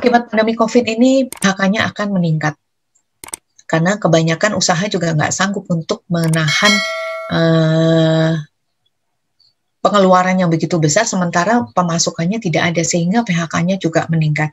[0.00, 2.56] akibat pandemi COVID ini PHK-nya akan meningkat
[3.68, 6.72] karena kebanyakan usaha juga nggak sanggup untuk menahan
[7.30, 8.34] uh,
[9.84, 14.50] pengeluaran yang begitu besar sementara pemasukannya tidak ada sehingga PHK-nya juga meningkat.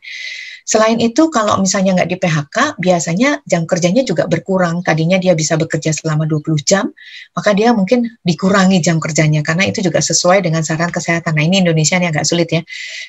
[0.67, 4.83] Selain itu kalau misalnya nggak di PHK biasanya jam kerjanya juga berkurang.
[4.83, 6.91] Tadinya dia bisa bekerja selama 20 jam,
[7.31, 11.39] maka dia mungkin dikurangi jam kerjanya karena itu juga sesuai dengan saran kesehatan.
[11.39, 12.61] Nah, ini Indonesia ini agak sulit ya.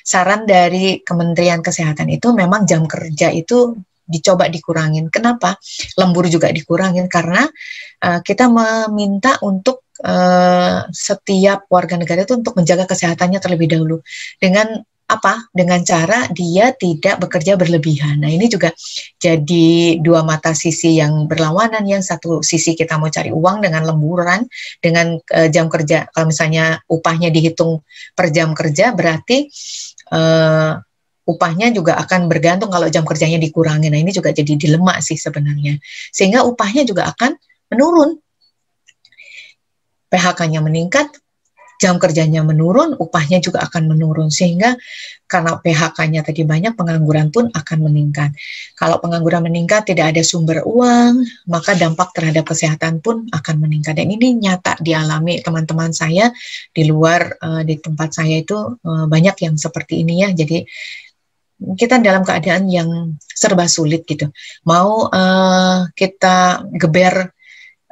[0.07, 3.75] Saran dari Kementerian Kesehatan itu memang jam kerja itu
[4.07, 5.11] dicoba dikurangin.
[5.11, 5.59] Kenapa?
[5.99, 7.43] Lembur juga dikurangin karena
[8.07, 13.99] uh, kita meminta untuk uh, setiap warga negara itu untuk menjaga kesehatannya terlebih dahulu
[14.39, 15.49] dengan apa?
[15.49, 18.21] Dengan cara dia tidak bekerja berlebihan.
[18.21, 18.69] Nah, ini juga
[19.17, 21.81] jadi dua mata sisi yang berlawanan.
[21.89, 24.45] Yang satu sisi kita mau cari uang dengan lemburan,
[24.77, 26.05] dengan uh, jam kerja.
[26.13, 27.81] Kalau misalnya upahnya dihitung
[28.13, 29.49] per jam kerja, berarti
[30.13, 30.77] uh,
[31.25, 33.89] upahnya juga akan bergantung kalau jam kerjanya dikurangi.
[33.89, 35.81] Nah, ini juga jadi dilema sih sebenarnya.
[36.13, 37.33] Sehingga upahnya juga akan
[37.73, 38.21] menurun.
[40.09, 41.21] PHK-nya meningkat,
[41.79, 44.27] jam kerjanya menurun, upahnya juga akan menurun.
[44.27, 44.75] Sehingga
[45.31, 48.35] karena PHK-nya tadi banyak, pengangguran pun akan meningkat.
[48.75, 53.95] Kalau pengangguran meningkat, tidak ada sumber uang, maka dampak terhadap kesehatan pun akan meningkat.
[53.95, 56.27] Dan ini nyata dialami teman-teman saya
[56.75, 60.29] di luar, uh, di tempat saya itu uh, banyak yang seperti ini ya.
[60.35, 60.67] Jadi
[61.59, 64.27] kita dalam keadaan yang serba sulit gitu.
[64.67, 67.31] Mau uh, kita geber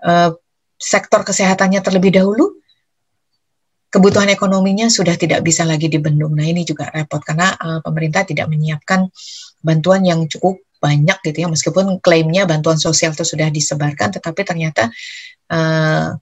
[0.04, 0.32] uh,
[0.78, 2.58] sektor kesehatannya terlebih dahulu,
[3.98, 6.38] kebutuhan ekonominya sudah tidak bisa lagi dibendung.
[6.38, 9.10] Nah ini juga repot karena uh, pemerintah tidak menyiapkan
[9.66, 14.94] bantuan yang cukup banyak gitu ya meskipun klaimnya bantuan sosial itu sudah disebarkan tetapi ternyata
[15.50, 16.14] uh,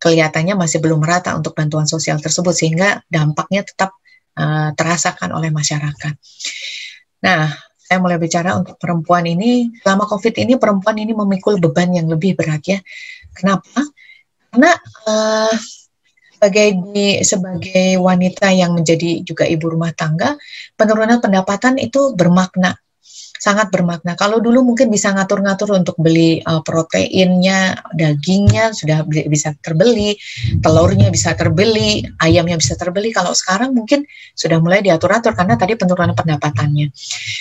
[0.00, 3.92] kelihatannya masih belum merata untuk bantuan sosial tersebut sehingga dampaknya tetap
[4.40, 6.16] uh, terasakan oleh masyarakat.
[7.20, 12.08] Nah, saya mulai bicara untuk perempuan ini selama COVID ini perempuan ini memikul beban yang
[12.08, 12.80] lebih berat ya.
[13.36, 13.84] Kenapa?
[14.48, 14.72] Karena
[15.04, 15.52] uh,
[16.38, 20.38] sebagai di sebagai wanita yang menjadi juga ibu rumah tangga,
[20.78, 22.78] penurunan pendapatan itu bermakna
[23.38, 24.18] sangat bermakna.
[24.18, 30.18] Kalau dulu mungkin bisa ngatur-ngatur untuk beli uh, proteinnya, dagingnya sudah bisa terbeli,
[30.60, 33.14] telurnya bisa terbeli, ayamnya bisa terbeli.
[33.14, 34.04] Kalau sekarang mungkin
[34.34, 36.90] sudah mulai diatur-atur karena tadi penurunan pendapatannya.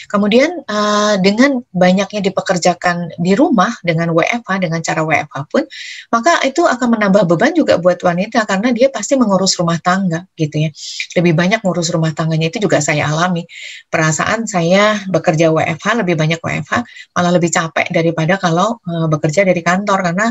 [0.07, 5.65] Kemudian uh, dengan banyaknya dipekerjakan di rumah dengan WFH dengan cara WFH pun,
[6.13, 10.69] maka itu akan menambah beban juga buat wanita karena dia pasti mengurus rumah tangga gitu
[10.69, 10.69] ya.
[11.17, 13.43] Lebih banyak ngurus rumah tangganya itu juga saya alami.
[13.89, 16.73] Perasaan saya bekerja WFH lebih banyak WFH
[17.15, 20.27] malah lebih capek daripada kalau uh, bekerja dari kantor karena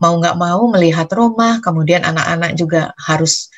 [0.00, 3.48] mau nggak mau melihat rumah kemudian anak-anak juga harus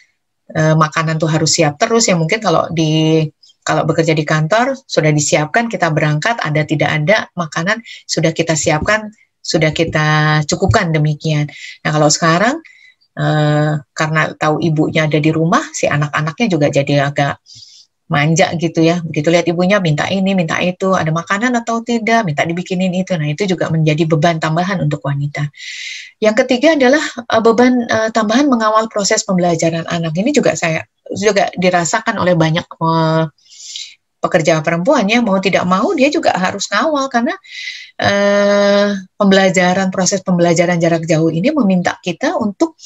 [0.54, 3.26] uh, makanan tuh harus siap terus ya mungkin kalau di
[3.62, 7.78] kalau bekerja di kantor sudah disiapkan kita berangkat ada tidak ada makanan
[8.10, 11.50] sudah kita siapkan sudah kita cukupkan demikian.
[11.82, 12.62] Nah kalau sekarang
[13.19, 17.42] uh, karena tahu ibunya ada di rumah si anak-anaknya juga jadi agak
[18.12, 19.00] manja gitu ya.
[19.00, 23.17] Begitu lihat ibunya minta ini, minta itu, ada makanan atau tidak, minta dibikinin itu.
[23.17, 25.49] Nah, itu juga menjadi beban tambahan untuk wanita.
[26.21, 27.00] Yang ketiga adalah
[27.33, 30.12] uh, beban uh, tambahan mengawal proses pembelajaran anak.
[30.12, 33.33] Ini juga saya juga dirasakan oleh banyak uh,
[34.23, 37.34] pekerja perempuan ya, mau tidak mau dia juga harus ngawal karena
[37.99, 42.79] uh, pembelajaran proses pembelajaran jarak jauh ini meminta kita untuk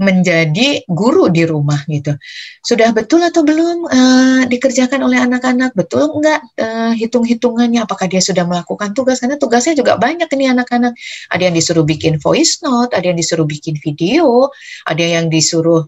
[0.00, 2.16] menjadi guru di rumah gitu.
[2.64, 5.76] Sudah betul atau belum uh, dikerjakan oleh anak-anak?
[5.76, 9.20] Betul enggak uh, hitung-hitungannya apakah dia sudah melakukan tugas?
[9.20, 10.96] Karena tugasnya juga banyak ini anak-anak.
[11.28, 14.48] Ada yang disuruh bikin voice note, ada yang disuruh bikin video,
[14.88, 15.84] ada yang disuruh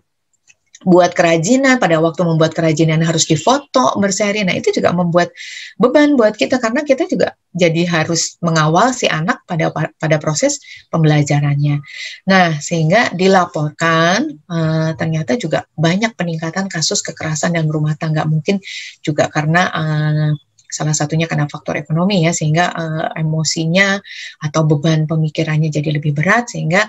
[0.82, 4.42] buat kerajinan pada waktu membuat kerajinan harus difoto berseri.
[4.46, 5.34] Nah itu juga membuat
[5.78, 11.80] beban buat kita karena kita juga jadi harus mengawal si anak pada pada proses pembelajarannya.
[12.28, 18.58] Nah sehingga dilaporkan uh, ternyata juga banyak peningkatan kasus kekerasan dan rumah tangga mungkin
[19.04, 20.30] juga karena uh,
[20.72, 24.00] salah satunya karena faktor ekonomi ya sehingga uh, emosinya
[24.40, 26.88] atau beban pemikirannya jadi lebih berat sehingga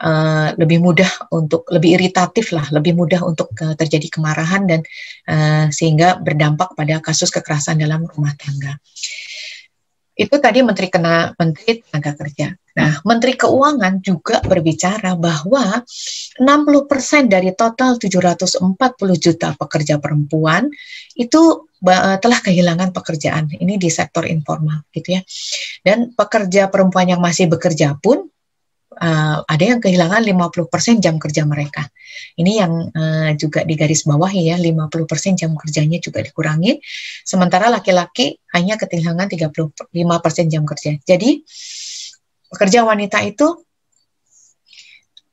[0.00, 4.80] uh, lebih mudah untuk lebih iritatif lah lebih mudah untuk uh, terjadi kemarahan dan
[5.26, 8.78] uh, sehingga berdampak pada kasus kekerasan dalam rumah tangga
[10.14, 12.54] itu tadi Menteri kena Menteri Tenaga Kerja.
[12.78, 15.82] Nah, Menteri Keuangan juga berbicara bahwa
[16.34, 18.66] 60% dari total 740
[19.22, 20.66] juta pekerja perempuan
[21.14, 23.54] itu uh, telah kehilangan pekerjaan.
[23.54, 25.22] Ini di sektor informal gitu ya.
[25.86, 28.26] Dan pekerja perempuan yang masih bekerja pun
[28.98, 31.86] uh, ada yang kehilangan 50% jam kerja mereka.
[32.34, 36.82] Ini yang uh, juga di garis bawah ya, 50% jam kerjanya juga dikurangi.
[37.22, 40.98] Sementara laki-laki hanya kehilangan 35% jam kerja.
[40.98, 41.42] Jadi
[42.50, 43.66] pekerja wanita itu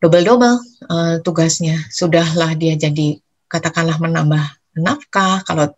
[0.01, 0.57] double-double
[0.89, 1.77] uh, tugasnya.
[1.94, 4.44] Sudahlah dia jadi katakanlah menambah
[4.81, 5.69] nafkah kalau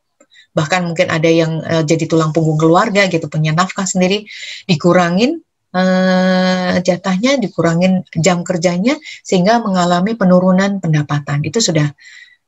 [0.53, 4.29] bahkan mungkin ada yang uh, jadi tulang punggung keluarga gitu punya nafkah sendiri
[4.69, 5.41] dikurangin
[5.73, 11.89] uh, jatahnya dikurangin jam kerjanya sehingga mengalami penurunan pendapatan itu sudah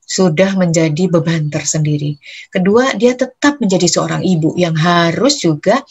[0.05, 2.21] sudah menjadi beban tersendiri.
[2.53, 5.81] Kedua, dia tetap menjadi seorang ibu yang harus juga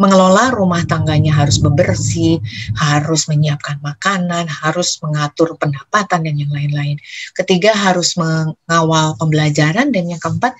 [0.00, 2.40] mengelola rumah tangganya, harus bebersih,
[2.76, 6.96] harus menyiapkan makanan, harus mengatur pendapatan dan yang lain-lain.
[7.36, 10.56] Ketiga, harus mengawal pembelajaran dan yang keempat,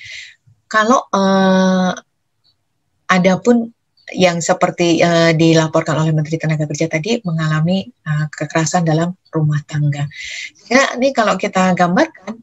[0.68, 1.92] kalau uh,
[3.08, 3.68] ada pun
[4.12, 10.04] yang seperti uh, dilaporkan oleh Menteri Tenaga Kerja tadi mengalami uh, kekerasan dalam rumah tangga.
[10.68, 12.40] Ya, ini kalau kita gambarkan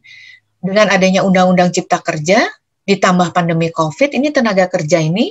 [0.60, 2.42] dengan adanya Undang-Undang Cipta Kerja
[2.86, 5.30] ditambah pandemi COVID, ini tenaga kerja ini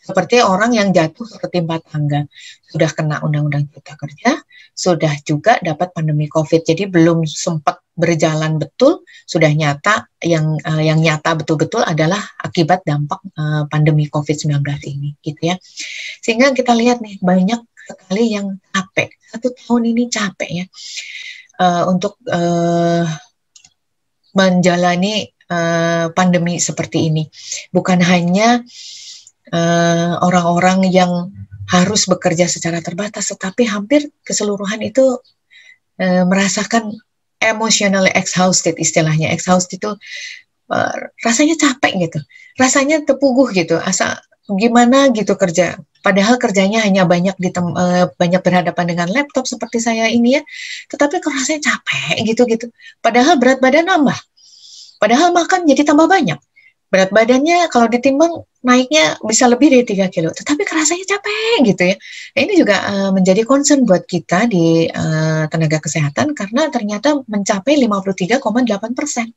[0.00, 2.24] seperti orang yang jatuh ketimpa tangga.
[2.66, 4.40] Sudah kena Undang-Undang Cipta Kerja,
[4.72, 6.64] sudah juga dapat pandemi COVID.
[6.64, 13.20] Jadi belum sempat berjalan betul, sudah nyata yang uh, yang nyata betul-betul adalah akibat dampak
[13.36, 15.60] uh, pandemi COVID-19 ini, gitu ya.
[16.24, 17.60] Sehingga kita lihat nih banyak
[17.90, 19.12] sekali yang capek.
[19.28, 20.66] Satu tahun ini capek ya
[21.60, 23.04] uh, untuk uh,
[24.32, 27.26] menjalani uh, pandemi seperti ini.
[27.74, 28.62] Bukan hanya
[30.20, 31.12] orang-orang uh, yang
[31.70, 35.22] harus bekerja secara terbatas, tetapi hampir keseluruhan itu
[36.02, 36.98] uh, merasakan
[37.38, 39.30] emotional exhausted istilahnya.
[39.30, 39.90] Exhausted itu
[40.70, 42.18] uh, rasanya capek gitu,
[42.58, 44.18] rasanya tepuguh gitu, asa
[44.50, 45.78] gimana gitu kerja.
[46.00, 50.42] Padahal kerjanya hanya banyak di uh, banyak berhadapan dengan laptop seperti saya ini ya,
[50.90, 52.66] tetapi rasanya capek gitu gitu.
[52.98, 54.18] Padahal berat badan nambah,
[54.98, 56.40] padahal makan jadi tambah banyak
[56.90, 61.96] berat badannya kalau ditimbang naiknya bisa lebih dari 3 kilo, tetapi kerasanya capek gitu ya.
[62.36, 67.80] Nah, ini juga uh, menjadi concern buat kita di uh, tenaga kesehatan karena ternyata mencapai
[67.80, 69.32] 53,8 persen.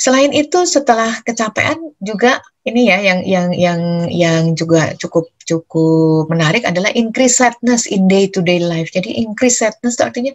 [0.00, 6.64] Selain itu setelah kecapean juga ini ya yang yang yang yang juga cukup cukup menarik
[6.64, 8.88] adalah increase sadness in day to day life.
[8.88, 10.32] Jadi increase sadness itu artinya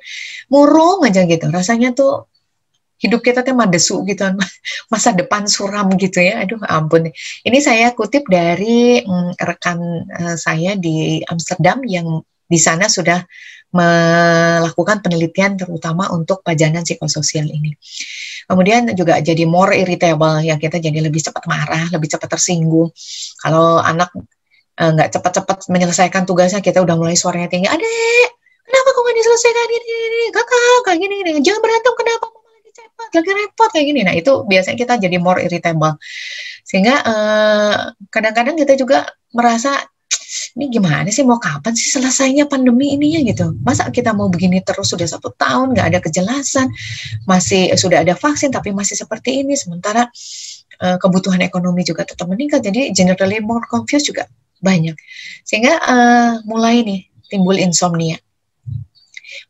[0.53, 1.49] murung aja gitu.
[1.49, 2.29] Rasanya tuh
[2.99, 4.23] hidup kita tuh madesu gitu
[4.91, 7.11] masa depan suram gitu ya aduh ampun
[7.43, 13.25] ini saya kutip dari mm, rekan uh, saya di Amsterdam yang di sana sudah
[13.75, 17.75] melakukan penelitian terutama untuk pajanan psikososial ini.
[18.47, 22.93] Kemudian juga jadi more irritable ya kita jadi lebih cepat marah, lebih cepat tersinggung.
[23.43, 24.15] Kalau anak
[24.79, 28.29] eh, nggak uh, cepat-cepat menyelesaikan tugasnya kita udah mulai suaranya tinggi, adek
[28.65, 32.24] kenapa kok nggak diselesaikan ini, ini, kakak kayak gini, gini, jangan berantem kenapa
[33.15, 34.01] lagi repot kayak gini.
[34.03, 35.95] Nah itu biasanya kita jadi more irritable.
[36.65, 37.75] Sehingga eh,
[38.11, 39.71] kadang-kadang uh, kita juga merasa
[40.55, 41.23] ini gimana sih?
[41.23, 43.55] Mau kapan sih selesainya pandemi ini ya gitu.
[43.61, 46.67] Masa kita mau begini terus sudah satu tahun nggak ada kejelasan
[47.29, 50.09] masih sudah ada vaksin tapi masih seperti ini sementara
[50.81, 54.27] uh, kebutuhan ekonomi juga tetap meningkat jadi generally more confused juga
[54.59, 54.97] banyak.
[55.45, 58.17] Sehingga uh, mulai nih timbul insomnia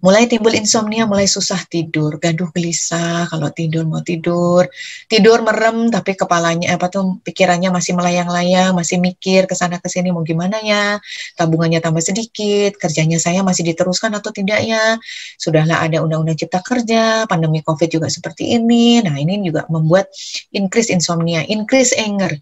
[0.03, 4.67] mulai timbul insomnia, mulai susah tidur, gaduh gelisah kalau tidur mau tidur,
[5.07, 10.11] tidur merem tapi kepalanya apa tuh pikirannya masih melayang-layang, masih mikir ke sana ke sini
[10.11, 10.99] mau gimana ya,
[11.39, 14.99] tabungannya tambah sedikit, kerjanya saya masih diteruskan atau tidak ya,
[15.39, 20.11] sudahlah ada undang-undang cipta kerja, pandemi covid juga seperti ini, nah ini juga membuat
[20.51, 22.35] increase insomnia, increase anger,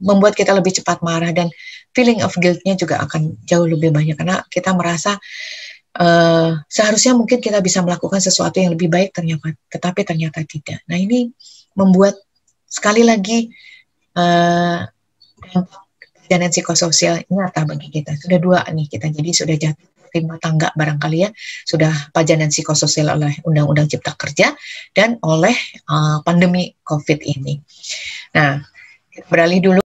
[0.00, 1.48] membuat kita lebih cepat marah dan
[1.96, 4.20] feeling of guilt-nya juga akan jauh lebih banyak.
[4.20, 5.16] Karena kita merasa
[5.96, 10.80] uh, seharusnya mungkin kita bisa melakukan sesuatu yang lebih baik ternyata tetapi ternyata tidak.
[10.88, 11.32] Nah ini
[11.76, 12.16] membuat
[12.68, 13.48] sekali lagi
[14.16, 14.84] uh,
[16.26, 18.16] dampak psikososial nyata bagi kita.
[18.18, 21.30] Sudah dua nih kita jadi sudah jatuh rumah tangga barangkali ya.
[21.64, 24.56] Sudah pajanan psikososial oleh Undang-Undang Cipta Kerja
[24.96, 25.54] dan oleh
[25.92, 27.60] uh, pandemi COVID ini.
[28.32, 28.60] Nah,
[29.28, 29.85] beralih dulu